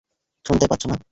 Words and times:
শুনতে 0.45 0.65
পাচ্ছ 0.67 0.83
না? 0.85 0.95